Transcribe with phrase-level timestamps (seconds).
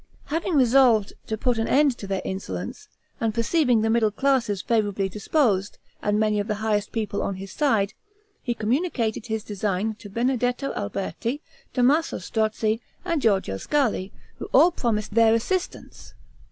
[0.33, 2.87] Having resolved to put an end to their insolence,
[3.19, 7.21] and perceiving the middle classes favorably disposed, and many of the highest of the people
[7.21, 7.93] on his side,
[8.41, 11.39] he communicated his design to Benedetto Alberti,
[11.75, 16.15] Tommaso Strozzi, and Georgio Scali, who all promised their assistance.